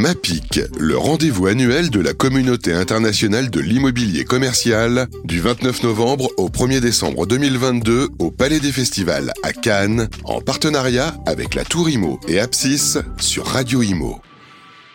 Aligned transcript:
MAPIC, 0.00 0.60
le 0.78 0.96
rendez-vous 0.96 1.46
annuel 1.46 1.90
de 1.90 2.00
la 2.00 2.14
communauté 2.14 2.72
internationale 2.72 3.50
de 3.50 3.60
l'immobilier 3.60 4.24
commercial, 4.24 5.08
du 5.24 5.40
29 5.40 5.82
novembre 5.82 6.30
au 6.38 6.48
1er 6.48 6.80
décembre 6.80 7.26
2022 7.26 8.08
au 8.18 8.30
Palais 8.30 8.60
des 8.60 8.72
Festivals 8.72 9.30
à 9.42 9.52
Cannes, 9.52 10.08
en 10.24 10.40
partenariat 10.40 11.14
avec 11.26 11.54
la 11.54 11.66
Tour 11.66 11.90
Imo 11.90 12.18
et 12.28 12.40
Apsis 12.40 12.96
sur 13.18 13.44
Radio 13.44 13.82
Imo. 13.82 14.22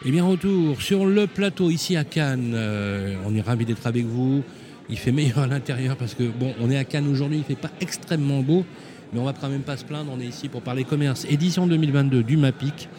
Eh 0.05 0.11
bien, 0.11 0.23
retour 0.23 0.81
sur 0.81 1.05
le 1.05 1.27
plateau 1.27 1.69
ici 1.69 1.95
à 1.95 2.03
Cannes. 2.03 2.53
Euh, 2.55 3.15
on 3.27 3.35
est 3.35 3.41
ravis 3.41 3.65
d'être 3.65 3.85
avec 3.85 4.07
vous. 4.07 4.41
Il 4.89 4.97
fait 4.97 5.11
meilleur 5.11 5.37
à 5.37 5.45
l'intérieur 5.45 5.97
parce 5.97 6.15
que, 6.15 6.23
bon, 6.23 6.55
on 6.59 6.71
est 6.71 6.77
à 6.77 6.83
Cannes 6.83 7.07
aujourd'hui, 7.07 7.37
il 7.37 7.41
ne 7.41 7.45
fait 7.45 7.53
pas 7.53 7.71
extrêmement 7.79 8.41
beau, 8.41 8.65
mais 9.13 9.19
on 9.19 9.25
va 9.25 9.33
quand 9.39 9.49
même 9.49 9.61
pas 9.61 9.77
se 9.77 9.85
plaindre. 9.85 10.11
On 10.11 10.19
est 10.19 10.25
ici 10.25 10.49
pour 10.49 10.63
parler 10.63 10.83
commerce. 10.83 11.27
Édition 11.29 11.67
2022 11.67 12.23
du 12.23 12.37
MAPIC, 12.37 12.89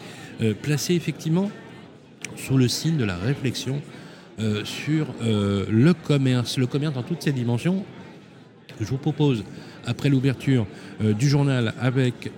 euh, 0.41 0.53
placé 0.53 0.93
effectivement 0.93 1.51
sous 2.37 2.57
le 2.57 2.67
signe 2.67 2.97
de 2.97 3.05
la 3.05 3.17
réflexion 3.17 3.81
euh, 4.39 4.63
sur 4.63 5.07
euh, 5.23 5.65
le 5.69 5.93
commerce, 5.93 6.57
le 6.57 6.67
commerce 6.67 6.93
dans 6.93 7.03
toutes 7.03 7.23
ses 7.23 7.31
dimensions. 7.31 7.83
Je 8.79 8.85
vous 8.85 8.97
propose, 8.97 9.43
après 9.85 10.09
l'ouverture 10.09 10.67
euh, 11.01 11.13
du 11.13 11.27
journal 11.27 11.73
avec 11.81 12.31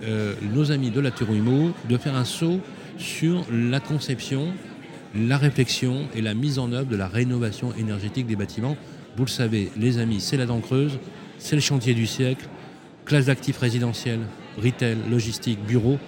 nos 0.54 0.72
amis 0.72 0.90
de 0.90 1.00
la 1.00 1.10
Turuimo, 1.10 1.72
de 1.88 1.98
faire 1.98 2.16
un 2.16 2.24
saut 2.24 2.60
sur 2.96 3.44
la 3.52 3.80
conception, 3.80 4.48
la 5.14 5.36
réflexion 5.36 6.06
et 6.14 6.22
la 6.22 6.34
mise 6.34 6.58
en 6.58 6.72
œuvre 6.72 6.88
de 6.88 6.96
la 6.96 7.08
rénovation 7.08 7.74
énergétique 7.74 8.26
des 8.26 8.36
bâtiments. 8.36 8.76
Vous 9.16 9.24
le 9.24 9.30
savez, 9.30 9.70
les 9.76 9.98
amis, 9.98 10.20
c'est 10.20 10.36
la 10.36 10.46
dent 10.46 10.60
creuse, 10.60 10.98
c'est 11.38 11.56
le 11.56 11.62
chantier 11.62 11.92
du 11.92 12.06
siècle, 12.06 12.48
classe 13.04 13.26
d'actifs 13.26 13.58
résidentiels, 13.58 14.20
retail, 14.56 14.96
logistique, 15.10 15.58
bureau, 15.66 15.98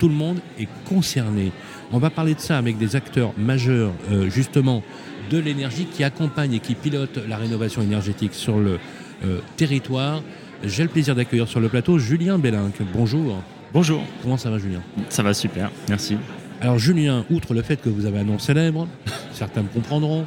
tout 0.00 0.08
le 0.08 0.14
monde 0.14 0.40
est 0.58 0.68
concerné. 0.88 1.52
On 1.92 1.98
va 1.98 2.10
parler 2.10 2.34
de 2.34 2.40
ça 2.40 2.56
avec 2.58 2.78
des 2.78 2.96
acteurs 2.96 3.32
majeurs, 3.36 3.92
euh, 4.10 4.30
justement, 4.30 4.82
de 5.30 5.38
l'énergie 5.38 5.84
qui 5.84 6.02
accompagnent 6.02 6.54
et 6.54 6.58
qui 6.58 6.74
pilotent 6.74 7.20
la 7.28 7.36
rénovation 7.36 7.82
énergétique 7.82 8.34
sur 8.34 8.58
le 8.58 8.80
euh, 9.24 9.40
territoire. 9.56 10.22
J'ai 10.64 10.82
le 10.82 10.88
plaisir 10.88 11.14
d'accueillir 11.14 11.46
sur 11.46 11.60
le 11.60 11.68
plateau 11.68 11.98
Julien 11.98 12.38
Bellinck. 12.38 12.74
Bonjour. 12.94 13.42
Bonjour, 13.72 14.02
Comment 14.22 14.38
ça 14.38 14.50
va, 14.50 14.58
Julien? 14.58 14.80
Ça 15.10 15.22
va 15.22 15.34
super, 15.34 15.70
merci. 15.88 16.16
Alors, 16.60 16.78
Julien, 16.78 17.24
outre 17.30 17.54
le 17.54 17.62
fait 17.62 17.80
que 17.80 17.88
vous 17.88 18.06
avez 18.06 18.18
un 18.18 18.24
nom 18.24 18.38
célèbre, 18.38 18.88
certains 19.32 19.62
me 19.62 19.68
comprendront, 19.68 20.24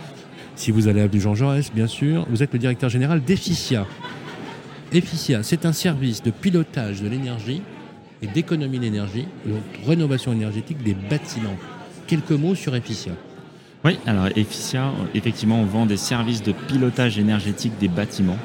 si 0.55 0.69
vous 0.69 0.87
allez 0.87 1.01
à 1.01 1.05
avenue 1.05 1.19
Jean 1.19 1.33
Jaurès, 1.33 1.71
bien 1.73 1.87
sûr, 1.87 2.27
vous 2.29 2.43
êtes 2.43 2.53
le 2.53 2.59
directeur 2.59 2.89
général 2.89 3.23
d'Efficia. 3.23 3.87
Efficia, 4.91 5.41
c'est 5.41 5.65
un 5.65 5.73
service 5.73 6.21
de 6.21 6.29
pilotage 6.29 7.01
de 7.01 7.09
l'énergie 7.09 7.63
et 8.23 8.27
d'économie 8.27 8.79
d'énergie, 8.79 9.27
donc 9.45 9.61
rénovation 9.85 10.31
énergétique 10.31 10.81
des 10.81 10.95
bâtiments. 10.95 11.57
Quelques 12.07 12.31
mots 12.31 12.55
sur 12.55 12.75
Efficia. 12.75 13.11
Oui, 13.85 13.99
alors 14.05 14.27
Efficia, 14.35 14.91
effectivement, 15.13 15.59
on 15.59 15.65
vend 15.65 15.85
des 15.85 15.97
services 15.97 16.41
de 16.41 16.53
pilotage 16.53 17.19
énergétique 17.19 17.73
des 17.79 17.89
bâtiments. 17.89 18.37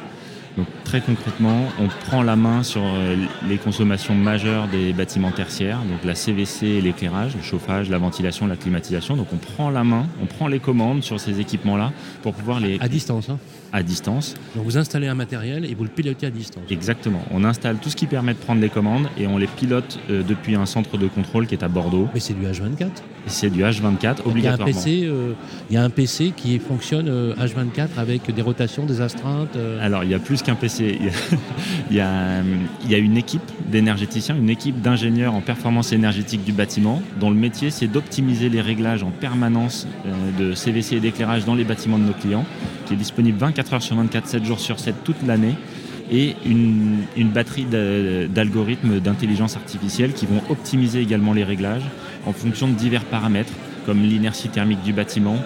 Donc 0.59 0.67
très 0.83 1.01
concrètement, 1.01 1.67
on 1.81 1.87
prend 1.87 2.25
la 2.25 2.34
main 2.34 2.64
sur 2.64 2.83
euh, 2.84 3.14
les 3.48 3.59
consommations 3.59 4.17
majeures 4.17 4.67
des 4.67 4.92
bâtiments 4.92 5.31
tertiaires, 5.31 5.78
donc 5.89 6.05
la 6.05 6.17
CVC 6.17 6.67
et 6.67 6.81
l'éclairage, 6.81 7.37
le 7.37 7.42
chauffage, 7.42 7.89
la 7.89 7.98
ventilation, 7.98 8.48
la 8.48 8.56
climatisation. 8.56 9.15
Donc 9.17 9.28
on 9.33 9.37
prend 9.37 9.70
la 9.70 9.84
main, 9.84 10.06
on 10.20 10.27
prend 10.27 10.48
les 10.48 10.59
commandes 10.59 11.05
sur 11.05 11.20
ces 11.20 11.39
équipements-là 11.39 11.92
pour 12.23 12.34
pouvoir 12.34 12.59
les 12.59 12.77
À 12.81 12.89
distance, 12.89 13.28
hein. 13.28 13.39
à 13.73 13.84
distance. 13.84 14.34
Donc 14.56 14.65
vous 14.65 14.77
installez 14.77 15.06
un 15.06 15.15
matériel 15.15 15.65
et 15.65 15.77
vous 15.77 15.84
le 15.84 15.91
pilotez 15.91 16.27
à 16.27 16.31
distance. 16.31 16.65
Exactement. 16.70 17.22
On 17.31 17.45
installe 17.45 17.77
tout 17.77 17.89
ce 17.89 17.95
qui 17.97 18.06
permet 18.06 18.34
de 18.34 18.39
prendre 18.39 18.61
les 18.61 18.69
commandes 18.69 19.06
et 19.17 19.28
on 19.28 19.39
les 19.39 19.47
pilote 19.47 20.00
euh, 20.11 20.25
depuis 20.27 20.56
un 20.56 20.67
centre 20.67 20.98
de 20.98 21.06
contrôle 21.06 21.47
qui 21.47 21.55
est 21.55 21.62
à 21.62 21.69
Bordeaux. 21.69 22.09
Mais 22.15 22.20
c'est 22.20 22.34
du 22.34 22.45
H24. 22.47 22.83
Et 22.83 23.31
c'est 23.31 23.50
du 23.50 23.62
H24 23.62 23.69
Il 23.70 24.03
y 24.03 24.06
a 24.06 24.11
un 24.11 24.31
obligatoirement. 24.31 24.65
PC, 24.75 25.03
euh, 25.05 25.34
il 25.70 25.75
y 25.75 25.77
a 25.77 25.84
un 25.84 25.91
PC 25.91 26.33
qui 26.37 26.59
fonctionne 26.59 27.09
euh, 27.09 27.34
H24 27.37 27.89
avec 27.97 28.34
des 28.34 28.43
rotations, 28.43 28.87
des 28.87 29.00
astreintes. 29.00 29.55
euh. 29.56 29.84
Alors, 29.84 30.03
il 30.03 30.11
y 30.11 30.15
a 30.15 30.19
plus 30.19 30.43
Il 31.91 31.97
y 31.97 32.00
a, 32.00 32.98
une 32.98 33.16
équipe 33.16 33.42
d'énergéticiens, 33.70 34.36
une 34.36 34.50
équipe 34.50 34.81
d'ingénieurs 34.81 35.34
en 35.34 35.41
performance 35.41 35.92
énergétique 35.92 36.44
du 36.44 36.53
bâtiment, 36.53 37.03
dont 37.20 37.31
le 37.31 37.36
métier, 37.36 37.70
c'est 37.70 37.86
d'optimiser 37.86 38.48
les 38.48 38.60
réglages 38.60 39.03
en 39.03 39.10
permanence 39.10 39.87
euh, 40.06 40.50
de 40.50 40.54
CVC 40.54 40.97
et 40.97 41.00
d'éclairage 41.00 41.44
dans 41.44 41.54
les 41.54 41.64
bâtiments 41.64 41.98
de 41.98 42.04
nos 42.04 42.12
clients, 42.12 42.44
qui 42.87 42.94
est 42.94 42.97
disponible 42.97 43.38
24 43.38 43.75
heures 43.75 43.82
sur 43.82 43.97
24, 43.97 44.26
7 44.26 44.44
jours 44.44 44.60
sur 44.60 44.78
7 44.78 44.94
toute 45.04 45.26
l'année, 45.26 45.54
et 46.10 46.37
une, 46.47 47.28
batterie 47.34 47.64
d'a- 47.64 48.26
d'algorithmes 48.26 49.00
d'intelligence 49.00 49.56
artificielle 49.56 50.12
qui 50.12 50.26
vont 50.26 50.42
optimiser 50.48 51.00
également 51.00 51.34
les 51.34 51.44
réglages 51.44 51.84
en 52.26 52.32
fonction 52.32 52.69
de 52.69 52.72
divers 52.72 53.04
paramètres, 53.04 53.53
comme 53.84 54.03
l'inertie 54.03 54.48
thermique 54.48 54.82
du 54.82 54.92
bâtiment, 54.92 55.37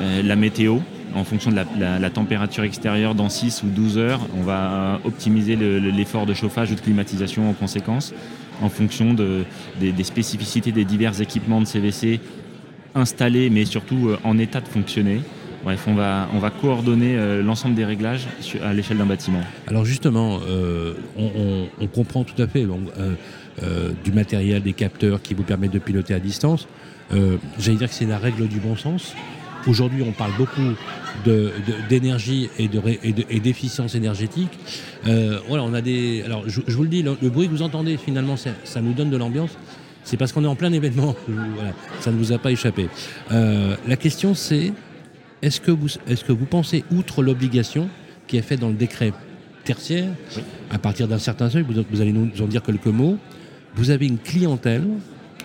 euh, 0.00 0.22
la 0.22 0.36
météo, 0.36 0.78
en 1.14 1.24
fonction 1.24 1.50
de 1.50 1.56
la, 1.56 2.10
température 2.10 2.64
extérieure 2.64 3.14
dans 3.14 3.28
6 3.28 3.62
ou 3.62 3.68
12 3.68 3.98
heures, 3.98 4.20
on 4.36 4.42
va 4.42 5.00
optimiser 5.04 5.56
le- 5.56 5.78
le- 5.78 5.90
l'effort 5.90 6.26
de 6.26 6.34
chauffage 6.34 6.70
ou 6.72 6.74
de 6.74 6.80
climatisation 6.80 7.48
en 7.48 7.52
conséquence, 7.52 8.12
en 8.62 8.68
fonction 8.68 9.14
de- 9.14 9.44
des, 9.80 10.04
spécificités 10.04 10.72
des 10.72 10.84
divers 10.84 11.20
équipements 11.20 11.60
de 11.60 11.66
CVC 11.66 12.20
installés, 12.94 13.50
mais 13.50 13.64
surtout 13.64 14.08
euh, 14.08 14.18
en 14.24 14.38
état 14.38 14.60
de 14.60 14.68
fonctionner. 14.68 15.20
Bref, 15.64 15.84
on 15.86 15.94
va, 15.94 16.28
on 16.34 16.38
va 16.38 16.50
coordonner 16.50 17.16
euh, 17.16 17.42
l'ensemble 17.42 17.74
des 17.74 17.84
réglages 17.84 18.26
à 18.64 18.74
l'échelle 18.74 18.98
d'un 18.98 19.06
bâtiment. 19.06 19.40
Alors 19.68 19.84
justement, 19.84 20.40
euh, 20.48 20.94
on, 21.16 21.86
comprend 21.86 22.24
tout 22.24 22.40
à 22.42 22.46
fait 22.48 22.66
du 24.04 24.12
matériel, 24.12 24.62
des 24.62 24.72
capteurs 24.72 25.22
qui 25.22 25.34
vous 25.34 25.42
permettent 25.44 25.72
de 25.72 25.78
piloter 25.78 26.14
à 26.14 26.20
distance. 26.20 26.66
J'allais 27.58 27.76
dire 27.76 27.88
que 27.88 27.94
c'est 27.94 28.06
la 28.06 28.18
règle 28.18 28.48
du 28.48 28.58
bon 28.58 28.76
sens. 28.76 29.14
Aujourd'hui, 29.66 30.02
on 30.02 30.12
parle 30.12 30.32
beaucoup 30.36 30.74
d'énergie 31.88 32.48
et 32.58 32.68
de 32.68 32.80
et 33.02 33.12
de- 33.12 33.24
et 33.30 33.40
d'efficience 33.40 33.94
énergétique. 33.94 34.50
Euh, 35.06 35.38
voilà, 35.48 35.62
on 35.64 35.74
a 35.74 35.80
des. 35.80 36.22
Alors, 36.24 36.48
je, 36.48 36.60
je 36.66 36.76
vous 36.76 36.82
le 36.82 36.88
dis, 36.88 37.02
le, 37.02 37.16
le 37.20 37.30
bruit 37.30 37.46
que 37.46 37.52
vous 37.52 37.62
entendez, 37.62 37.96
finalement, 37.96 38.36
ça, 38.36 38.50
ça 38.64 38.80
nous 38.80 38.92
donne 38.92 39.10
de 39.10 39.16
l'ambiance. 39.16 39.50
C'est 40.04 40.16
parce 40.16 40.32
qu'on 40.32 40.42
est 40.44 40.48
en 40.48 40.56
plein 40.56 40.72
événement. 40.72 41.14
Voilà, 41.28 41.72
ça 42.00 42.10
ne 42.10 42.16
vous 42.16 42.32
a 42.32 42.38
pas 42.38 42.50
échappé. 42.50 42.88
Euh, 43.30 43.76
la 43.86 43.96
question, 43.96 44.34
c'est 44.34 44.72
est-ce 45.42 45.60
que, 45.60 45.70
vous, 45.70 45.88
est 46.08 46.22
que 46.24 46.32
vous 46.32 46.44
pensez, 46.46 46.84
outre 46.92 47.22
l'obligation 47.22 47.88
qui 48.26 48.36
est 48.36 48.42
faite 48.42 48.60
dans 48.60 48.68
le 48.68 48.74
décret 48.74 49.12
tertiaire, 49.64 50.08
Oui. 50.36 50.42
à 50.70 50.78
partir 50.78 51.06
d'un 51.06 51.18
certain 51.18 51.48
seuil, 51.50 51.62
vous, 51.62 51.74
vous 51.88 52.00
allez 52.00 52.12
nous 52.12 52.30
en 52.40 52.46
dire 52.46 52.62
quelques 52.62 52.86
mots, 52.86 53.16
vous 53.76 53.90
avez 53.90 54.06
une 54.06 54.18
clientèle 54.18 54.84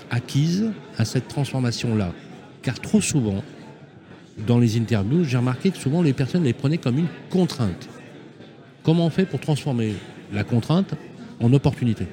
acquise 0.10 0.72
à 0.98 1.06
cette 1.06 1.28
transformation-là 1.28 2.14
Car 2.64 2.80
trop 2.80 3.00
souvent, 3.02 3.44
dans 4.46 4.60
les 4.60 4.78
interviews, 4.78 5.24
j'ai 5.24 5.38
remarqué 5.38 5.72
que 5.72 5.78
souvent 5.78 6.02
les 6.02 6.14
personnes 6.14 6.44
les 6.44 6.54
prenaient 6.54 6.78
comme 6.78 6.98
une 7.00 7.08
contrainte. 7.30 7.90
Comment 8.84 9.08
on 9.08 9.10
fait 9.10 9.26
pour 9.26 9.40
transformer 9.40 9.94
la 10.34 10.44
contrainte 10.44 10.94
en 11.42 11.52
opportunité? 11.54 12.06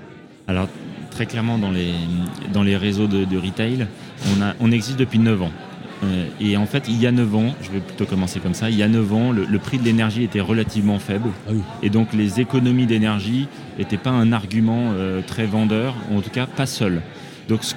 Alors, 0.47 0.69
très 1.11 1.27
clairement, 1.27 1.59
dans 1.59 1.71
les, 1.71 1.93
dans 2.53 2.63
les 2.63 2.77
réseaux 2.77 3.07
de, 3.07 3.25
de 3.25 3.37
retail, 3.39 3.87
on, 4.37 4.43
a, 4.43 4.55
on 4.61 4.73
existe 4.73 4.99
depuis 4.99 5.19
9 5.19 5.43
ans. 5.43 5.53
Euh, 6.03 6.27
et 6.41 6.57
en 6.57 6.67
fait, 6.67 6.85
il 6.89 7.01
y 7.01 7.07
a 7.07 7.13
9 7.13 7.35
ans, 7.35 7.55
je 7.63 7.71
vais 7.71 7.81
plutôt 7.81 8.05
commencer 8.05 8.41
comme 8.41 8.55
ça, 8.55 8.69
il 8.69 8.77
y 8.77 8.83
a 8.83 8.89
9 8.89 9.13
ans, 9.13 9.33
le, 9.33 9.45
le 9.45 9.59
prix 9.59 9.79
de 9.79 9.85
l'énergie 9.85 10.25
était 10.25 10.41
relativement 10.41 10.99
faible. 10.99 11.31
Ah 11.47 11.53
oui. 11.53 11.61
Et 11.83 11.91
donc, 11.91 12.13
les 12.13 12.41
économies 12.41 12.87
d'énergie 12.87 13.47
n'étaient 13.79 13.97
pas 13.97 14.11
un 14.11 14.33
argument 14.33 14.93
euh, 14.93 15.23
très 15.27 15.47
vendeur, 15.47 15.95
ou 16.11 16.19
en 16.19 16.21
tout 16.21 16.31
cas 16.31 16.47
pas 16.47 16.67
seul. 16.67 17.01
Donc, 17.49 17.65
ce 17.65 17.75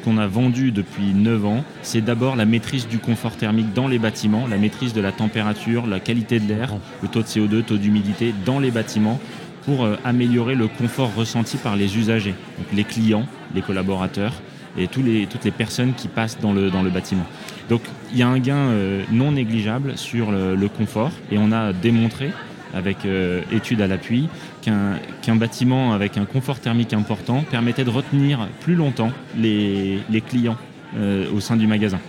qu'on 0.00 0.18
a 0.18 0.26
vendu 0.26 0.72
depuis 0.72 1.12
9 1.14 1.46
ans, 1.46 1.64
c'est 1.82 2.00
d'abord 2.00 2.36
la 2.36 2.46
maîtrise 2.46 2.88
du 2.88 2.98
confort 2.98 3.36
thermique 3.36 3.72
dans 3.74 3.88
les 3.88 3.98
bâtiments, 3.98 4.46
la 4.46 4.56
maîtrise 4.56 4.92
de 4.92 5.00
la 5.00 5.12
température, 5.12 5.86
la 5.86 6.00
qualité 6.00 6.40
de 6.40 6.48
l'air, 6.48 6.74
le 7.02 7.08
taux 7.08 7.22
de 7.22 7.26
CO2, 7.26 7.62
taux 7.62 7.76
d'humidité 7.76 8.34
dans 8.46 8.58
les 8.58 8.70
bâtiments 8.70 9.20
pour 9.64 9.84
euh, 9.84 9.96
améliorer 10.04 10.54
le 10.54 10.68
confort 10.68 11.14
ressenti 11.14 11.58
par 11.58 11.76
les 11.76 11.98
usagers, 11.98 12.34
les 12.72 12.84
clients, 12.84 13.26
les 13.54 13.62
collaborateurs 13.62 14.32
et 14.78 14.86
toutes 14.86 15.04
les 15.04 15.50
personnes 15.50 15.94
qui 15.94 16.08
passent 16.08 16.38
dans 16.38 16.52
le, 16.52 16.70
le 16.70 16.90
bâtiment. 16.90 17.26
Donc 17.68 17.82
il 18.12 18.18
y 18.18 18.22
a 18.22 18.28
un 18.28 18.38
gain 18.38 18.56
euh, 18.56 19.02
non 19.10 19.32
négligeable 19.32 19.98
sur 19.98 20.30
le, 20.30 20.54
le 20.54 20.68
confort 20.68 21.10
et 21.30 21.38
on 21.38 21.52
a 21.52 21.72
démontré 21.72 22.30
avec 22.74 23.04
euh, 23.04 23.42
études 23.52 23.80
à 23.80 23.86
l'appui 23.86 24.28
qu'un 24.60 25.36
bâtiment 25.36 25.92
avec 25.92 26.16
un 26.16 26.24
confort 26.24 26.60
thermique 26.60 26.92
important 26.92 27.44
permettait 27.50 27.84
de 27.84 27.90
retenir 27.90 28.48
plus 28.60 28.74
longtemps 28.74 29.12
les, 29.36 29.98
les 30.10 30.20
clients 30.20 30.56
euh, 30.96 31.26
au 31.32 31.40
sein 31.40 31.56
du 31.56 31.66
magasin. 31.66 32.00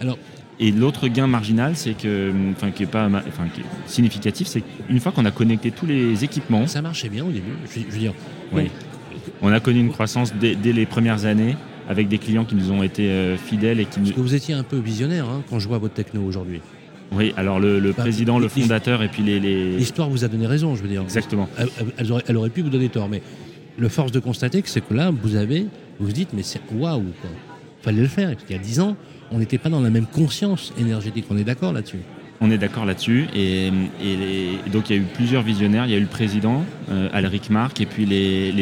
Alors, 0.00 0.18
Et 0.58 0.72
l'autre 0.72 1.08
gain 1.08 1.26
marginal, 1.26 1.76
c'est 1.76 1.94
que, 1.94 2.32
enfin, 2.52 2.70
qui 2.70 2.84
est 2.84 2.86
pas, 2.90 3.08
enfin, 3.28 3.46
qui 3.52 3.60
est 3.60 3.64
significatif, 3.86 4.46
c'est 4.46 4.62
qu'une 4.62 5.00
fois 5.00 5.12
qu'on 5.12 5.26
a 5.26 5.30
connecté 5.30 5.70
tous 5.70 5.86
les 5.86 6.24
équipements, 6.24 6.66
ça 6.66 6.80
marchait 6.80 7.10
bien 7.10 7.24
au 7.24 7.30
début. 7.30 7.52
Je, 7.70 7.80
je 7.80 7.92
veux 7.92 7.98
dire, 7.98 8.14
oui. 8.52 8.70
On 9.42 9.52
a 9.52 9.60
connu 9.60 9.80
une 9.80 9.90
croissance 9.90 10.32
dès, 10.34 10.54
dès 10.54 10.72
les 10.72 10.86
premières 10.86 11.26
années 11.26 11.56
avec 11.88 12.08
des 12.08 12.18
clients 12.18 12.44
qui 12.44 12.54
nous 12.54 12.70
ont 12.72 12.82
été 12.82 13.02
euh, 13.10 13.36
fidèles 13.36 13.80
et 13.80 13.84
qui 13.84 14.00
nous... 14.00 14.06
parce 14.06 14.16
que 14.16 14.20
vous 14.20 14.34
étiez 14.34 14.54
un 14.54 14.62
peu 14.62 14.78
visionnaire 14.78 15.26
hein, 15.28 15.42
quand 15.48 15.58
je 15.58 15.68
vois 15.68 15.78
votre 15.78 15.94
techno 15.94 16.22
aujourd'hui. 16.22 16.60
Oui, 17.12 17.32
alors 17.36 17.60
le, 17.60 17.78
le 17.78 17.90
Bah, 17.92 18.02
président, 18.02 18.38
le 18.38 18.48
fondateur 18.48 19.02
et 19.02 19.08
puis 19.08 19.22
les... 19.22 19.38
les- 19.40 19.76
L'histoire 19.76 20.08
vous 20.10 20.24
a 20.24 20.28
donné 20.28 20.46
raison, 20.46 20.74
je 20.74 20.82
veux 20.82 20.88
dire. 20.88 21.02
Exactement. 21.02 21.48
Elle, 21.58 21.68
elle 21.98 22.12
aurait, 22.12 22.22
elle 22.26 22.36
aurait 22.36 22.50
pu 22.50 22.62
vous 22.62 22.68
donner 22.70 22.88
tort, 22.88 23.08
mais 23.08 23.22
le 23.78 23.88
force 23.88 24.10
de 24.12 24.18
constater 24.20 24.62
que 24.62 24.68
c'est 24.68 24.80
que 24.86 24.92
là, 24.94 25.10
vous 25.22 25.36
avez, 25.36 25.60
vous 26.00 26.06
vous 26.06 26.12
dites, 26.12 26.30
mais 26.32 26.42
c'est 26.42 26.60
waouh, 26.74 27.02
quoi. 27.20 27.30
fallait 27.82 28.00
le 28.02 28.08
faire. 28.08 28.34
Il 28.48 28.52
y 28.56 28.58
a 28.58 28.62
10 28.62 28.80
ans, 28.80 28.96
on 29.30 29.38
n'était 29.38 29.58
pas 29.58 29.68
dans 29.68 29.80
la 29.80 29.90
même 29.90 30.06
conscience 30.06 30.72
énergétique. 30.78 31.26
On 31.30 31.36
est 31.36 31.44
d'accord 31.44 31.72
là-dessus 31.72 31.98
on 32.40 32.50
est 32.50 32.58
d'accord 32.58 32.84
là-dessus. 32.84 33.26
Et, 33.34 33.70
donc, 34.72 34.90
il 34.90 34.96
y 34.96 34.98
a 34.98 35.02
eu 35.02 35.06
plusieurs 35.14 35.42
visionnaires. 35.42 35.86
Il 35.86 35.92
y 35.92 35.94
a 35.94 35.98
eu 35.98 36.02
le 36.02 36.06
président, 36.06 36.64
euh, 36.90 37.08
Alric 37.12 37.50
Marc, 37.50 37.80
et 37.80 37.86
puis 37.86 38.06
les, 38.06 38.52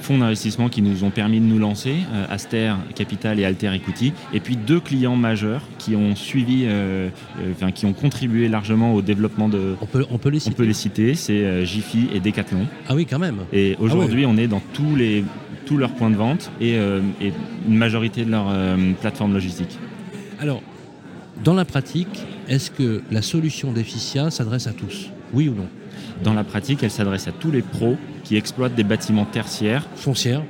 fonds 0.00 0.18
d'investissement 0.18 0.68
qui 0.68 0.82
nous 0.82 1.04
ont 1.04 1.10
permis 1.10 1.40
de 1.40 1.44
nous 1.44 1.58
lancer, 1.58 1.96
euh, 2.12 2.26
Aster 2.30 2.74
Capital 2.94 3.40
et 3.40 3.44
Alter 3.44 3.72
Equity. 3.74 4.12
Et 4.32 4.40
puis 4.40 4.56
deux 4.56 4.80
clients 4.80 5.16
majeurs 5.16 5.62
qui 5.78 5.96
ont 5.96 6.14
suivi, 6.14 6.64
euh, 6.66 7.08
enfin, 7.52 7.72
qui 7.72 7.86
ont 7.86 7.92
contribué 7.92 8.48
largement 8.48 8.94
au 8.94 9.02
développement 9.02 9.48
de. 9.48 9.76
On 9.80 9.86
peut, 9.86 10.06
on 10.10 10.18
peut 10.18 10.30
les 10.30 10.40
citer. 10.40 10.54
On 10.54 10.56
peut 10.56 10.64
les 10.64 10.72
citer. 10.72 11.14
C'est 11.14 11.64
Jiffy 11.66 12.08
et 12.14 12.20
Decathlon. 12.20 12.66
Ah 12.88 12.94
oui, 12.94 13.06
quand 13.06 13.18
même. 13.18 13.38
Et 13.52 13.76
ah 13.78 13.82
aujourd'hui, 13.82 14.26
on 14.26 14.36
est 14.36 14.48
dans 14.48 14.62
tous 14.72 14.96
les 14.96 15.24
tous 15.66 15.76
leurs 15.76 15.90
points 15.90 16.08
de 16.08 16.16
vente 16.16 16.50
et, 16.62 16.76
et 16.76 17.32
une 17.68 17.76
majorité 17.76 18.24
de 18.24 18.30
leurs 18.30 18.50
plateformes 19.02 19.34
logistiques. 19.34 19.78
Alors, 20.40 20.62
dans 21.44 21.54
la 21.54 21.64
pratique, 21.64 22.26
est-ce 22.48 22.70
que 22.70 23.02
la 23.10 23.22
solution 23.22 23.72
d'Efficia 23.72 24.30
s'adresse 24.30 24.66
à 24.66 24.72
tous? 24.72 25.10
Oui 25.32 25.48
ou 25.48 25.54
non? 25.54 25.68
Dans 26.24 26.34
la 26.34 26.44
pratique, 26.44 26.82
elle 26.82 26.90
s'adresse 26.90 27.28
à 27.28 27.32
tous 27.32 27.50
les 27.50 27.62
pros 27.62 27.96
qui 28.24 28.36
exploitent 28.36 28.74
des 28.74 28.84
bâtiments 28.84 29.24
tertiaires. 29.24 29.86
Foncières 29.94 30.42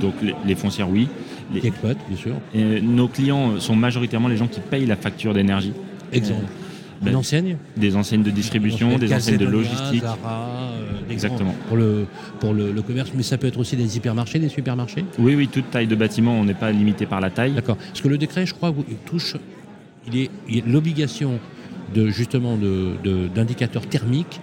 Donc 0.00 0.14
les, 0.46 0.54
foncières, 0.54 0.88
oui. 0.88 1.08
Les, 1.52 1.60
qui 1.60 1.66
exploitent, 1.68 1.98
bien 2.08 2.16
sûr. 2.16 2.34
Et 2.54 2.80
nos 2.80 3.08
clients 3.08 3.58
sont 3.58 3.74
majoritairement 3.74 4.28
les 4.28 4.36
gens 4.36 4.46
qui 4.46 4.60
payent 4.60 4.86
la 4.86 4.96
facture 4.96 5.34
d'énergie. 5.34 5.72
Exemple 6.12 6.44
ben, 7.02 7.10
Une 7.10 7.16
enseigne 7.16 7.56
Des 7.76 7.96
enseignes 7.96 8.22
de 8.22 8.30
distribution, 8.30 8.96
des 8.96 9.12
enseignes 9.12 9.38
de 9.38 9.46
logistique. 9.46 10.02
Zara, 10.02 10.70
euh, 10.72 11.10
Exactement. 11.10 11.54
Pour, 11.68 11.76
le, 11.76 12.06
pour 12.38 12.52
le, 12.52 12.80
commerce, 12.82 13.10
mais 13.14 13.22
ça 13.22 13.38
peut 13.38 13.46
être 13.46 13.58
aussi 13.58 13.76
des 13.76 13.96
hypermarchés, 13.96 14.38
des 14.38 14.48
supermarchés? 14.48 15.04
Oui, 15.18 15.34
oui, 15.34 15.48
toute 15.48 15.70
taille 15.70 15.86
de 15.86 15.96
bâtiment, 15.96 16.38
on 16.38 16.44
n'est 16.44 16.54
pas 16.54 16.70
limité 16.70 17.06
par 17.06 17.20
la 17.20 17.30
taille. 17.30 17.52
D'accord. 17.52 17.76
Parce 17.76 18.00
que 18.00 18.08
le 18.08 18.18
décret, 18.18 18.46
je 18.46 18.54
crois, 18.54 18.72
touche 19.04 19.36
il 20.06 20.16
est 20.16 20.66
l'obligation 20.66 21.38
de 21.94 22.08
justement 22.08 22.58
d'indicateurs 23.34 23.86
thermiques 23.86 24.40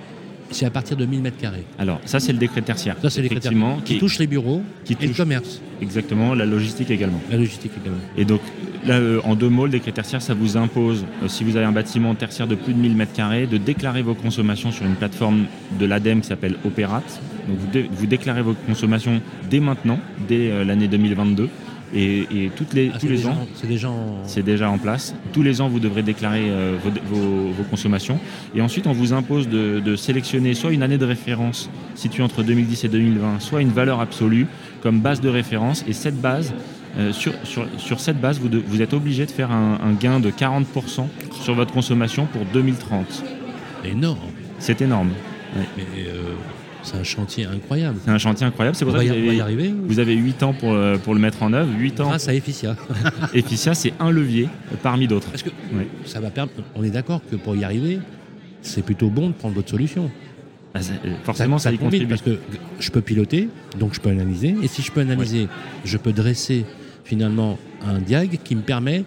c'est 0.52 0.66
à 0.66 0.70
partir 0.70 0.96
de 0.96 1.06
1000 1.06 1.22
mètres 1.22 1.38
carrés. 1.38 1.64
Alors, 1.80 2.00
ça, 2.06 2.20
c'est 2.20 2.32
le 2.32 2.38
décret 2.38 2.62
tertiaire. 2.62 2.96
Ça, 3.02 3.10
c'est 3.10 3.22
le 3.22 3.30
décret 3.30 3.50
Qui, 3.84 3.98
touche 3.98 4.20
les 4.20 4.28
bureaux 4.28 4.62
qui 4.84 4.96
et 5.00 5.08
le 5.08 5.14
commerce. 5.14 5.62
Exactement, 5.82 6.34
la 6.34 6.46
logistique 6.46 6.92
également. 6.92 7.20
La 7.30 7.38
logistique 7.38 7.72
également. 7.82 8.00
Et 8.18 8.26
donc, 8.26 8.42
là, 8.86 8.96
euh, 8.96 9.20
en 9.24 9.36
deux 9.36 9.50
mots, 9.50 9.66
le 9.66 9.72
décret 9.72 9.92
tertiaire, 9.92 10.22
ça 10.22 10.34
vous 10.34 10.58
impose, 10.58 11.06
euh, 11.24 11.28
si 11.28 11.44
vous 11.44 11.58
avez 11.58 11.66
un 11.66 11.72
bâtiment 11.72 12.14
tertiaire 12.16 12.48
de 12.48 12.56
plus 12.56 12.74
de 12.74 12.80
1000 12.80 12.96
mètres 12.96 13.14
carrés, 13.14 13.48
de 13.48 13.58
déclarer 13.58 14.02
vos 14.02 14.14
consommations 14.14 14.72
sur 14.72 14.86
une 14.86 14.96
plateforme 14.96 15.46
de 15.80 15.86
l'ADEME 15.86 16.22
qui 16.22 16.28
s'appelle 16.28 16.56
Operat. 16.66 17.04
Donc, 17.48 17.58
vous, 17.58 17.80
vous, 17.92 18.08
déclarez 18.08 18.42
vos 18.42 18.56
consommations 18.68 19.22
dès 19.50 19.60
maintenant, 19.60 20.00
dès 20.28 20.52
euh, 20.52 20.64
l'année 20.64 20.88
2022. 20.88 21.50
Et, 21.94 22.50
toutes 22.56 22.74
les, 22.74 22.92
ah, 22.94 22.98
tous 23.00 23.08
les 23.08 23.28
ans, 23.28 23.48
c'est 23.54 23.68
déjà, 23.68 23.90
en... 23.90 24.24
déjà, 24.44 24.70
en 24.70 24.78
place. 24.78 25.16
Tous 25.34 25.44
les 25.44 25.62
ans, 25.62 25.70
vous 25.70 25.80
devrez 25.80 26.04
déclarer 26.04 26.50
euh, 26.50 26.78
vos, 27.10 27.64
consommations. 27.70 28.20
Et 28.56 28.62
ensuite, 28.62 28.88
on 28.88 28.92
vous 28.92 29.14
impose 29.14 29.48
de, 29.48 29.96
sélectionner 29.96 30.54
soit 30.54 30.72
une 30.72 30.84
année 30.84 30.98
de 30.98 31.06
référence 31.06 31.70
située 31.96 32.24
entre 32.24 32.44
2010 32.44 32.84
et 32.86 32.88
2020, 32.90 33.40
soit 33.40 33.62
une 33.62 33.70
valeur 33.70 34.00
absolue 34.00 34.48
comme 34.82 35.00
base 35.00 35.22
de 35.22 35.30
référence. 35.30 35.86
Et 35.88 35.94
cette 35.94 36.20
base, 36.20 36.54
euh, 36.98 37.14
sur, 37.14 37.34
sur, 37.78 38.00
cette 38.00 38.20
base, 38.20 38.40
vous, 38.40 38.50
vous 38.68 38.82
êtes 38.82 38.94
obligé 38.94 39.26
de 39.26 39.32
faire 39.32 39.52
un, 39.52 39.94
gain 40.00 40.20
de 40.20 40.32
40% 40.32 41.08
sur 41.42 41.54
votre 41.54 41.74
consommation 41.74 42.26
pour 42.26 42.44
2030. 42.54 43.24
Énorme. 43.86 44.18
C'est 44.60 44.82
énorme. 44.82 45.12
Mais 45.56 45.84
euh, 46.08 46.34
c'est 46.86 46.98
un 46.98 47.04
chantier 47.04 47.46
incroyable. 47.46 48.00
C'est 48.06 48.12
un 48.12 48.18
chantier 48.18 48.46
incroyable. 48.46 48.78
C'est 48.78 48.86
pour 48.86 48.94
ça 48.94 49.04
que 49.04 49.10
vous, 49.10 49.42
avez, 49.42 49.70
vous 49.72 50.00
avez 50.00 50.16
8 50.16 50.44
ans 50.44 50.54
pour, 50.54 50.74
euh, 50.74 50.98
pour 50.98 51.14
le 51.14 51.20
mettre 51.20 51.44
en 51.44 51.52
œuvre. 51.52 51.70
8 51.78 52.00
ans. 52.00 52.10
Grâce 52.10 52.28
à 52.28 52.34
Efficia. 52.34 52.76
Efficia, 53.34 53.74
c'est 53.74 53.94
un 54.00 54.12
levier 54.12 54.48
parmi 54.84 55.08
d'autres. 55.08 55.30
Parce 55.30 55.44
que 55.44 55.50
ça 56.06 56.20
va 56.20 56.30
perdre. 56.30 56.52
On 56.76 56.84
est 56.84 56.92
d'accord 56.92 57.22
que 57.30 57.36
pour 57.36 57.56
y 57.56 57.64
arriver, 57.64 58.00
c'est 58.62 58.84
plutôt 58.84 59.10
bon 59.10 59.30
de 59.30 59.34
prendre 59.34 59.56
votre 59.56 59.70
solution. 59.70 60.12
Ah, 60.74 60.80
euh, 61.06 61.14
forcément, 61.24 61.58
ça, 61.58 61.72
y 61.72 61.78
contribue. 61.78 62.08
Parce 62.08 62.22
que 62.22 62.38
je 62.80 62.92
peux 62.92 63.02
piloter, 63.02 63.50
donc 63.80 63.94
je 63.94 64.00
peux 64.00 64.10
analyser. 64.10 64.56
Et 64.62 64.68
si 64.68 64.82
je 64.82 64.92
peux 64.92 65.02
analyser, 65.02 65.48
je 65.84 65.98
peux 65.98 66.14
dresser 66.14 66.66
finalement 67.04 67.58
un 67.86 68.00
diag 68.00 68.40
qui 68.44 68.56
me 68.56 68.62
permet 68.62 69.04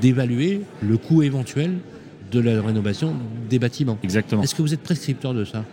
d'évaluer 0.00 0.62
le 0.82 0.96
coût 0.96 1.22
éventuel 1.22 1.72
de 2.32 2.40
la 2.40 2.62
rénovation 2.62 3.14
des 3.48 3.58
bâtiments. 3.58 3.98
Exactement. 4.02 4.42
Est-ce 4.42 4.54
que 4.54 4.62
vous 4.62 4.74
êtes 4.74 4.82
prescripteur 4.82 5.34
de 5.34 5.44
ça? 5.44 5.64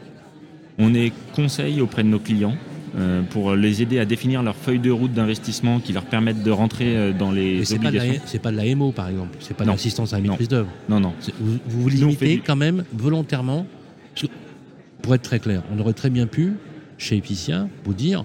On 0.80 0.94
est 0.94 1.12
conseil 1.36 1.82
auprès 1.82 2.04
de 2.04 2.10
nos 2.10 2.20
clients 2.20 2.56
euh, 2.96 3.24
pour 3.24 3.56
les 3.56 3.82
aider 3.82 3.98
à 3.98 4.06
définir 4.06 4.44
leur 4.44 4.56
feuille 4.56 4.78
de 4.78 4.92
route 4.92 5.12
d'investissement 5.12 5.80
qui 5.80 5.94
leur 5.94 6.06
permettent 6.06 6.44
de 6.44 6.52
rentrer 6.52 6.96
euh, 6.96 7.12
dans 7.12 7.32
les 7.32 7.66
c'est 7.66 7.76
obligations. 7.76 8.22
C'est 8.26 8.42
pas 8.42 8.52
de 8.52 8.58
la 8.58 8.76
MO 8.76 8.92
par 8.92 9.10
exemple, 9.10 9.36
c'est 9.40 9.58
pas 9.58 9.64
de 9.64 9.70
l'assistance 9.70 10.14
à 10.14 10.18
la 10.18 10.30
maîtrise 10.30 10.48
d'œuvre. 10.48 10.70
Non, 10.90 11.00
non. 11.00 11.14
Vous 11.40 11.58
vous, 11.66 11.90
limitez 11.90 12.44
quand 12.46 12.56
même 12.56 12.84
volontairement. 12.94 13.66
Pour 15.02 15.16
être 15.16 15.24
très 15.24 15.40
clair, 15.40 15.64
on 15.76 15.80
aurait 15.82 15.94
très 15.94 16.10
bien 16.10 16.28
pu, 16.28 16.54
chez 16.98 17.18
Epicia, 17.18 17.68
vous 17.84 17.94
dire 17.94 18.24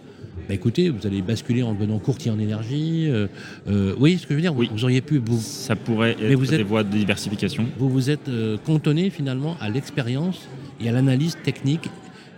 bah, 0.48 0.54
écoutez, 0.54 0.90
vous 0.90 1.06
allez 1.08 1.22
basculer 1.22 1.64
en 1.64 1.74
devenant 1.74 1.98
courtier 1.98 2.30
en 2.30 2.38
énergie. 2.38 3.06
Euh, 3.08 3.26
euh 3.66 3.94
oui, 3.98 4.16
ce 4.16 4.26
que 4.26 4.28
je 4.30 4.36
veux 4.36 4.40
dire, 4.40 4.56
oui. 4.56 4.70
vous, 4.72 4.84
auriez 4.84 5.00
pu. 5.00 5.18
Vous, 5.18 5.40
Ça 5.40 5.74
pourrait 5.74 6.16
être 6.22 6.38
vous 6.38 6.46
des 6.46 6.62
voies 6.62 6.84
de 6.84 6.90
diversification. 6.90 7.66
Vous 7.78 7.88
vous 7.88 8.10
êtes 8.10 8.30
cantonné 8.64 9.10
finalement 9.10 9.56
à 9.60 9.70
l'expérience 9.70 10.46
et 10.80 10.88
à 10.88 10.92
l'analyse 10.92 11.36
technique 11.42 11.90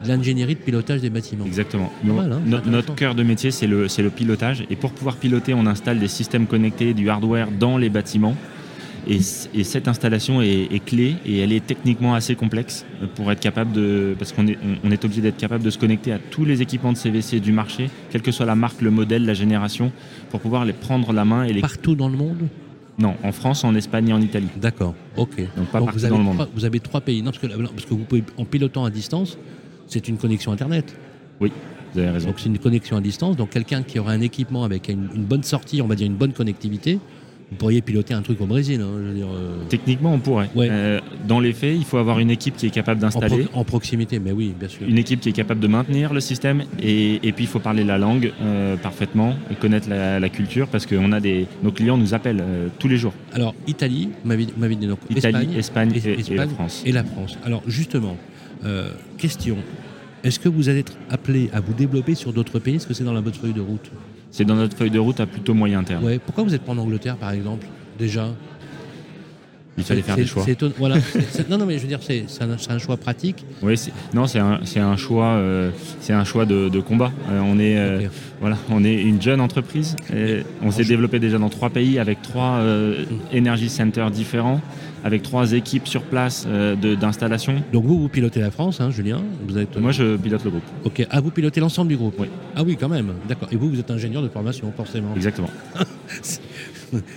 l'ingénierie 0.06 0.54
de 0.54 0.60
pilotage 0.60 1.00
des 1.00 1.10
bâtiments. 1.10 1.44
Exactement. 1.44 1.92
Hein, 2.08 2.40
notre 2.66 2.94
cœur 2.94 3.14
de 3.14 3.22
métier, 3.22 3.50
c'est 3.50 3.66
le, 3.66 3.86
le 3.86 4.10
pilotage. 4.10 4.64
Et 4.70 4.76
pour 4.76 4.92
pouvoir 4.92 5.16
piloter, 5.16 5.54
on 5.54 5.66
installe 5.66 5.98
des 5.98 6.08
systèmes 6.08 6.46
connectés, 6.46 6.94
du 6.94 7.08
hardware 7.10 7.48
dans 7.50 7.76
les 7.78 7.88
bâtiments. 7.88 8.36
Et, 9.06 9.20
cette 9.20 9.88
installation 9.88 10.42
est, 10.42 10.84
clé 10.84 11.16
et 11.24 11.38
elle 11.38 11.52
est 11.52 11.66
techniquement 11.66 12.14
assez 12.14 12.34
complexe 12.34 12.84
pour 13.14 13.32
être 13.32 13.40
capable 13.40 13.72
de. 13.72 14.14
Parce 14.18 14.32
qu'on 14.32 14.46
est, 14.46 14.58
on 14.84 14.90
est 14.90 15.04
obligé 15.04 15.22
d'être 15.22 15.38
capable 15.38 15.64
de 15.64 15.70
se 15.70 15.78
connecter 15.78 16.12
à 16.12 16.18
tous 16.18 16.44
les 16.44 16.60
équipements 16.60 16.92
de 16.92 16.98
CVC 16.98 17.40
du 17.40 17.52
marché, 17.52 17.88
quelle 18.10 18.22
que 18.22 18.30
soit 18.30 18.46
la 18.46 18.54
marque, 18.54 18.82
le 18.82 18.90
modèle, 18.90 19.24
la 19.24 19.34
génération, 19.34 19.90
pour 20.30 20.40
pouvoir 20.40 20.64
les 20.64 20.74
prendre 20.74 21.12
la 21.12 21.24
main 21.24 21.44
et 21.44 21.52
les. 21.52 21.60
Partout 21.60 21.94
dans 21.94 22.08
le 22.08 22.16
monde? 22.16 22.48
Non, 22.98 23.14
en 23.24 23.32
France, 23.32 23.64
en 23.64 23.74
Espagne 23.74 24.10
et 24.10 24.12
en 24.12 24.20
Italie. 24.20 24.48
D'accord, 24.60 24.94
ok. 25.16 25.36
Donc 25.56 25.68
pas 25.68 25.80
partout 25.80 26.00
dans 26.00 26.18
le 26.18 26.24
monde. 26.24 26.48
vous 26.54 26.64
avez 26.66 26.80
trois 26.80 27.00
pays. 27.00 27.22
Non, 27.22 27.30
parce 27.30 27.38
que, 27.38 27.46
parce 27.46 27.86
que 27.86 27.94
vous 27.94 28.04
pouvez, 28.04 28.22
en 28.36 28.44
pilotant 28.44 28.84
à 28.84 28.90
distance, 28.90 29.38
c'est 29.90 30.08
une 30.08 30.16
connexion 30.16 30.52
Internet. 30.52 30.96
Oui, 31.40 31.52
vous 31.92 32.00
avez 32.00 32.10
raison. 32.10 32.28
Donc 32.28 32.38
c'est 32.38 32.48
une 32.48 32.58
connexion 32.58 32.96
à 32.96 33.00
distance. 33.00 33.36
Donc 33.36 33.50
quelqu'un 33.50 33.82
qui 33.82 33.98
aurait 33.98 34.14
un 34.14 34.20
équipement 34.20 34.64
avec 34.64 34.88
une, 34.88 35.08
bonne 35.16 35.42
sortie, 35.42 35.82
on 35.82 35.86
va 35.86 35.96
dire 35.96 36.06
une 36.06 36.14
bonne 36.14 36.32
connectivité, 36.32 36.98
vous 37.50 37.56
pourriez 37.56 37.80
piloter 37.80 38.14
un 38.14 38.22
truc 38.22 38.40
au 38.40 38.46
Brésil. 38.46 38.80
Hein, 38.80 38.86
euh. 38.94 39.64
Techniquement, 39.68 40.14
on 40.14 40.20
pourrait. 40.20 40.48
Euh, 40.56 41.00
dans 41.26 41.40
les 41.40 41.52
faits, 41.52 41.74
il 41.76 41.84
faut 41.84 41.96
avoir 41.96 42.20
une 42.20 42.30
équipe 42.30 42.56
qui 42.56 42.66
est 42.66 42.70
capable 42.70 43.00
d'installer. 43.00 43.48
En, 43.52 43.64
proximité, 43.64 44.20
mais 44.20 44.30
oui, 44.30 44.54
bien 44.56 44.68
sûr. 44.68 44.86
Une 44.86 44.98
équipe 44.98 45.18
qui 45.18 45.30
est 45.30 45.32
capable 45.32 45.58
de 45.58 45.66
maintenir 45.66 46.14
le 46.14 46.20
système 46.20 46.62
et, 46.80 47.18
puis 47.34 47.44
il 47.44 47.48
faut 47.48 47.58
parler 47.58 47.82
la 47.82 47.98
langue 47.98 48.32
euh, 48.40 48.76
parfaitement 48.76 49.34
et 49.50 49.56
connaître 49.56 49.88
la, 49.88 50.28
culture 50.28 50.68
parce 50.68 50.86
que 50.86 50.94
a 50.94 51.20
des, 51.20 51.48
nos 51.64 51.72
clients 51.72 51.96
nous 51.96 52.14
appellent 52.14 52.44
tous 52.78 52.86
les 52.86 52.96
jours. 52.96 53.12
Alors, 53.32 53.52
Italie, 53.66 54.10
m'avait 54.24 54.76
dit 54.76 54.86
donc, 54.86 55.00
Italie, 55.10 55.58
Espagne, 55.58 55.92
et, 55.92 56.36
la 56.36 56.46
France. 56.46 56.82
Et 56.86 56.92
la 56.92 57.02
France. 57.02 57.36
Alors, 57.44 57.62
justement, 57.66 58.16
euh, 58.64 58.90
question. 59.18 59.56
Est-ce 60.22 60.38
que 60.38 60.48
vous 60.48 60.68
allez 60.68 60.80
être 60.80 60.96
appelé 61.10 61.50
à 61.52 61.60
vous 61.60 61.72
développer 61.72 62.14
sur 62.14 62.32
d'autres 62.32 62.58
pays? 62.58 62.76
Est-ce 62.76 62.86
que 62.86 62.94
c'est 62.94 63.04
dans 63.04 63.12
la 63.12 63.20
votre 63.20 63.40
feuille 63.40 63.54
de 63.54 63.60
route? 63.60 63.90
C'est 64.30 64.44
dans 64.44 64.54
notre 64.54 64.76
feuille 64.76 64.90
de 64.90 64.98
route 64.98 65.18
à 65.20 65.26
plutôt 65.26 65.54
moyen 65.54 65.82
terme. 65.82 66.04
Ouais. 66.04 66.18
Pourquoi 66.18 66.44
vous 66.44 66.50
n'êtes 66.50 66.62
pas 66.62 66.72
en 66.72 66.78
Angleterre, 66.78 67.16
par 67.16 67.30
exemple, 67.30 67.66
déjà? 67.98 68.28
Il 69.78 69.84
fallait 69.84 70.02
faire 70.02 70.16
des 70.16 70.26
choix. 70.26 70.44
Voilà, 70.78 70.96
non, 71.48 71.56
non, 71.56 71.64
mais 71.64 71.78
je 71.78 71.82
veux 71.82 71.88
dire, 71.88 72.00
c'est 72.02 72.26
un, 72.42 72.78
choix 72.78 72.98
pratique. 72.98 73.46
Oui, 73.62 73.76
non, 74.12 74.26
c'est 74.26 74.38
un, 74.38 74.60
un, 74.76 74.96
choix, 74.96 75.26
euh, 75.26 75.70
c'est 76.00 76.12
un 76.12 76.24
choix 76.24 76.44
de, 76.44 76.80
combat. 76.80 77.12
Euh, 77.30 77.40
on 77.42 77.58
est, 77.58 78.10
voilà, 78.40 78.58
on 78.68 78.84
est 78.84 79.00
une 79.00 79.22
jeune 79.22 79.40
entreprise. 79.40 79.96
Et 80.14 80.42
on 80.62 80.70
s'est 80.70 80.84
développé 80.84 81.18
déjà 81.18 81.38
dans 81.38 81.48
trois 81.48 81.70
pays 81.70 81.98
avec 81.98 82.20
trois 82.20 82.60
mm. 82.60 83.36
energy 83.36 83.70
centers 83.70 84.10
différents 84.10 84.60
avec 85.04 85.22
trois 85.22 85.52
équipes 85.52 85.86
sur 85.86 86.02
place 86.02 86.46
euh, 86.48 86.76
d'installation. 86.96 87.62
Donc 87.72 87.84
vous, 87.84 87.98
vous 87.98 88.08
pilotez 88.08 88.40
la 88.40 88.50
France, 88.50 88.80
hein, 88.80 88.90
Julien 88.90 89.22
vous 89.46 89.58
êtes... 89.58 89.76
Moi, 89.76 89.92
je 89.92 90.16
pilote 90.16 90.44
le 90.44 90.50
groupe. 90.50 90.62
Ok. 90.84 91.06
Ah, 91.10 91.20
vous 91.20 91.30
pilotez 91.30 91.60
l'ensemble 91.60 91.88
du 91.88 91.96
groupe 91.96 92.14
Oui. 92.18 92.28
Ah 92.54 92.62
oui, 92.62 92.76
quand 92.78 92.88
même. 92.88 93.12
D'accord. 93.28 93.48
Et 93.52 93.56
vous, 93.56 93.68
vous 93.70 93.80
êtes 93.80 93.90
ingénieur 93.90 94.22
de 94.22 94.28
formation, 94.28 94.72
forcément. 94.76 95.14
Exactement. 95.16 95.50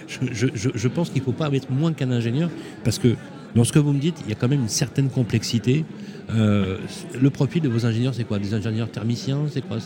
je, 0.08 0.48
je, 0.54 0.70
je, 0.74 0.88
pense 0.88 1.10
qu'il 1.10 1.22
ne 1.22 1.25
faut 1.25 1.32
pas 1.32 1.50
être 1.52 1.72
moins 1.72 1.94
qu'un 1.94 2.12
ingénieur, 2.12 2.50
parce 2.84 3.00
que 3.00 3.16
dans 3.55 3.63
ce 3.63 3.72
que 3.72 3.79
vous 3.79 3.93
me 3.93 4.00
dites, 4.00 4.17
il 4.25 4.29
y 4.29 4.31
a 4.31 4.36
quand 4.36 4.48
même 4.48 4.62
une 4.62 4.69
certaine 4.69 5.10
complexité. 5.10 5.86
Euh, 6.33 6.77
le 7.19 7.29
profil 7.29 7.62
de 7.62 7.69
vos 7.69 7.86
ingénieurs, 7.86 8.13
c'est 8.15 8.24
quoi? 8.24 8.39
Des 8.39 8.53
ingénieurs 8.53 8.89
thermiciens 8.89 9.39
C'est 9.50 9.62
quoi? 9.62 9.77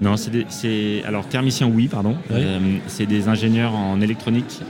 Non, 0.00 0.14
c'est 0.16 1.02
alors 1.04 1.26
thermiciens, 1.28 1.66
oui, 1.66 1.88
pardon. 1.88 2.16
Euh, 2.30 2.58
c'est 2.86 3.06
des 3.06 3.28
ingénieurs 3.28 3.74
en 3.74 4.00
électronique, 4.00 4.60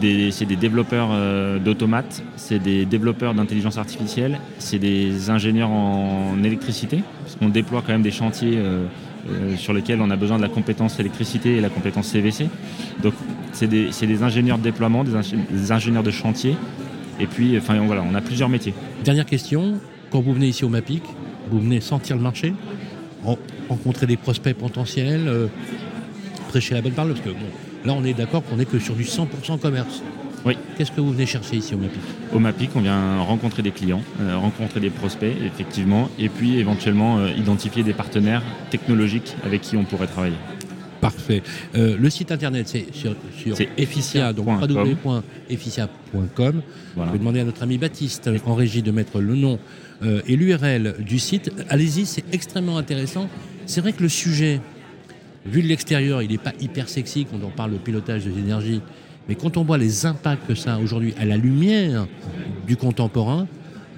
c'est 0.00 0.46
des 0.46 0.56
développeurs 0.56 1.08
euh, 1.12 1.58
d'automates, 1.58 2.22
c'est 2.36 2.58
des 2.58 2.86
développeurs 2.86 3.34
d'intelligence 3.34 3.78
artificielle, 3.78 4.40
c'est 4.58 4.78
des 4.78 5.30
ingénieurs 5.30 5.70
en 5.70 6.42
électricité, 6.42 7.02
parce 7.22 7.36
qu'on 7.36 7.48
déploie 7.50 7.82
quand 7.86 7.92
même 7.92 8.02
des 8.02 8.10
chantiers 8.10 8.58
sur 9.56 9.72
lesquels 9.72 10.00
on 10.00 10.10
a 10.10 10.16
besoin 10.16 10.38
de 10.38 10.42
la 10.42 10.48
compétence 10.48 10.98
électricité 10.98 11.56
et 11.56 11.60
la 11.60 11.70
compétence 11.70 12.08
CVC. 12.08 12.48
Donc 13.02 13.14
c'est 13.52 13.68
des, 13.68 13.88
des, 13.88 14.22
ingénieurs 14.22 14.58
de 14.58 14.64
déploiement, 14.64 15.04
des, 15.04 15.72
ingénieurs 15.72 16.02
de 16.02 16.10
chantier. 16.10 16.56
Et 17.20 17.26
puis, 17.26 17.56
enfin, 17.56 17.78
voilà, 17.86 18.04
on 18.08 18.14
a 18.14 18.20
plusieurs 18.20 18.48
métiers. 18.48 18.74
Dernière 19.04 19.26
question, 19.26 19.80
quand 20.10 20.20
vous 20.20 20.32
venez 20.32 20.48
ici 20.48 20.64
au 20.64 20.68
MAPIC, 20.68 21.02
vous 21.50 21.60
venez 21.60 21.80
sentir 21.80 22.16
le 22.16 22.22
marché, 22.22 22.54
rencontrer 23.68 24.06
des 24.06 24.16
prospects 24.16 24.56
potentiels, 24.56 25.28
euh, 25.28 25.46
prêcher 26.48 26.74
la 26.74 26.82
bonne 26.82 26.92
parole, 26.92 27.12
parce 27.12 27.24
que 27.24 27.30
bon, 27.30 27.46
là, 27.84 27.94
on 27.96 28.04
est 28.04 28.14
d'accord 28.14 28.42
qu'on 28.42 28.56
n'est 28.56 28.64
que 28.64 28.78
sur 28.78 28.94
du 28.94 29.04
100% 29.04 29.58
commerce. 29.58 30.02
Oui. 30.44 30.58
Qu'est-ce 30.76 30.92
que 30.92 31.00
vous 31.00 31.12
venez 31.12 31.24
chercher 31.24 31.56
ici 31.56 31.74
au 31.74 31.78
MAPIC 31.78 32.00
Au 32.34 32.38
MAPIC, 32.38 32.70
on 32.74 32.80
vient 32.80 33.18
rencontrer 33.20 33.62
des 33.62 33.70
clients, 33.70 34.02
euh, 34.20 34.36
rencontrer 34.36 34.80
des 34.80 34.90
prospects, 34.90 35.34
effectivement, 35.44 36.10
et 36.18 36.28
puis 36.28 36.58
éventuellement 36.58 37.18
euh, 37.18 37.30
identifier 37.30 37.82
des 37.82 37.94
partenaires 37.94 38.42
technologiques 38.70 39.34
avec 39.44 39.62
qui 39.62 39.76
on 39.76 39.84
pourrait 39.84 40.06
travailler. 40.06 40.36
Parfait. 41.12 41.42
Euh, 41.74 41.96
le 41.98 42.10
site 42.10 42.32
internet, 42.32 42.68
c'est 42.68 42.94
sur, 42.94 43.14
sur 43.36 43.56
Efficia, 43.76 44.32
donc 44.32 44.46
www.efficia.com. 44.46 46.62
Voilà. 46.96 47.08
Je 47.08 47.12
vais 47.12 47.18
demander 47.18 47.40
à 47.40 47.44
notre 47.44 47.62
ami 47.62 47.78
Baptiste 47.78 48.30
en 48.46 48.54
régie 48.54 48.82
de 48.82 48.90
mettre 48.90 49.20
le 49.20 49.34
nom 49.34 49.58
et 50.26 50.36
l'URL 50.36 50.96
du 50.98 51.18
site. 51.18 51.50
Allez-y, 51.70 52.04
c'est 52.04 52.24
extrêmement 52.32 52.76
intéressant. 52.76 53.28
C'est 53.64 53.80
vrai 53.80 53.92
que 53.92 54.02
le 54.02 54.08
sujet, 54.08 54.60
vu 55.46 55.62
de 55.62 55.68
l'extérieur, 55.68 56.20
il 56.20 56.30
n'est 56.30 56.38
pas 56.38 56.52
hyper 56.60 56.88
sexy 56.88 57.26
quand 57.30 57.38
on 57.42 57.50
parle 57.50 57.72
de 57.72 57.78
pilotage 57.78 58.24
des 58.24 58.38
énergies. 58.38 58.82
Mais 59.28 59.34
quand 59.34 59.56
on 59.56 59.64
voit 59.64 59.78
les 59.78 60.06
impacts 60.06 60.46
que 60.46 60.54
ça 60.54 60.74
a 60.74 60.78
aujourd'hui 60.78 61.14
à 61.18 61.24
la 61.24 61.36
lumière 61.36 62.06
du 62.66 62.76
contemporain, 62.76 63.46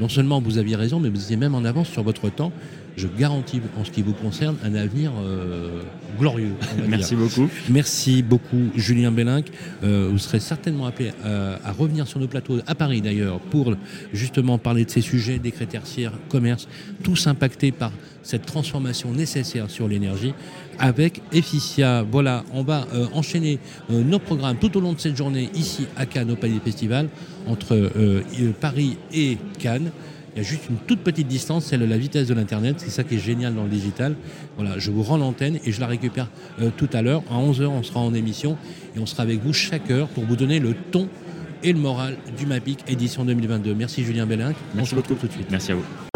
non 0.01 0.09
seulement 0.09 0.41
vous 0.41 0.59
aviez 0.59 0.77
raison, 0.77 1.01
mais 1.01 1.09
vous 1.09 1.23
étiez 1.23 1.37
même 1.37 1.55
en 1.55 1.65
avance 1.65 1.89
sur 1.89 2.03
votre 2.03 2.31
temps. 2.31 2.53
Je 2.97 3.09
garantis, 3.09 3.61
en 3.79 3.85
ce 3.85 3.91
qui 3.91 4.01
vous 4.01 4.15
concerne, 4.15 4.57
un 4.65 4.75
avenir 4.75 5.13
euh, 5.21 5.83
glorieux. 6.19 6.53
Merci 6.89 7.15
beaucoup. 7.15 7.49
Merci 7.69 8.23
beaucoup, 8.23 8.71
Julien 8.75 9.11
Bellinck. 9.13 9.47
Euh, 9.85 10.09
vous 10.11 10.19
serez 10.19 10.41
certainement 10.41 10.87
appelé 10.87 11.13
à, 11.23 11.59
à, 11.63 11.73
revenir 11.73 12.07
sur 12.07 12.21
nos 12.21 12.27
plateaux, 12.27 12.59
à 12.67 12.75
Paris 12.75 13.03
d'ailleurs, 13.03 13.39
pour 13.39 13.75
justement 14.15 14.57
parler 14.57 14.87
de 14.87 14.91
ces 14.91 15.03
sujets, 15.03 15.39
décrets 15.39 15.67
tertiaires, 15.67 16.13
commerce, 16.31 16.69
tous 17.03 17.27
impactés 17.27 17.71
par 17.71 17.93
cette 18.27 18.45
transformation 18.45 19.13
nécessaire 19.13 19.71
sur 19.71 19.87
l'énergie 19.87 20.35
avec 20.79 21.23
Efficia. 21.33 22.05
Voilà, 22.11 22.45
on 22.53 22.65
va 22.65 22.87
euh, 22.93 23.07
enchaîner 23.15 23.61
euh, 23.91 24.03
nos 24.03 24.19
programmes 24.19 24.57
tout 24.57 24.77
au 24.77 24.81
long 24.81 24.93
de 24.93 25.01
cette 25.01 25.17
journée 25.17 25.49
ici 25.55 25.87
à 25.97 26.07
Cannes 26.07 26.33
au 26.33 26.37
Palais 26.37 26.61
Festival 26.63 27.09
entre 27.47 27.75
euh, 27.75 28.23
Paris 28.61 28.99
et 29.15 29.39
Cannes. 29.61 29.93
Il 30.35 30.39
y 30.39 30.41
a 30.41 30.43
juste 30.43 30.69
une 30.69 30.77
toute 30.77 31.01
petite 31.01 31.29
distance, 31.29 31.65
celle 31.65 31.81
de 31.81 31.87
la 31.87 31.97
vitesse 31.97 32.27
de 32.27 32.35
l'Internet. 32.35 32.77
C'est 32.79 32.91
ça 32.91 33.05
qui 33.05 33.15
est 33.15 33.19
génial 33.19 33.55
dans 33.55 33.63
le 33.63 33.71
digital. 33.71 34.17
Voilà, 34.57 34.79
je 34.79 34.91
vous 34.91 35.03
rends 35.03 35.17
l'antenne 35.17 35.59
et 35.65 35.73
je 35.73 35.81
la 35.81 35.87
récupère 35.87 36.29
tout 36.77 36.91
à 36.93 37.01
l'heure. 37.01 37.23
À 37.31 37.37
11h, 37.37 37.65
on 37.65 37.83
sera 37.83 38.01
en 38.01 38.13
émission 38.13 38.59
et 38.95 38.99
on 38.99 39.07
sera 39.07 39.23
avec 39.23 39.43
vous 39.43 39.55
chaque 39.55 39.91
heure 39.91 40.09
pour 40.09 40.25
vous 40.25 40.37
donner 40.37 40.59
le 40.59 40.75
ton 40.75 41.09
et 41.63 41.73
le 41.73 41.79
moral 41.79 42.19
du 42.37 42.45
MAPIC 42.45 42.81
édition 42.87 43.25
2022. 43.25 43.75
Merci 43.75 44.05
Julien 44.05 44.27
Bellinck. 44.27 44.57
On 44.79 44.85
se 44.85 44.95
retrouve 44.95 45.17
tout 45.17 45.27
de 45.29 45.33
suite. 45.33 45.51
Merci 45.51 45.73
à 45.73 45.77
vous. 45.77 46.16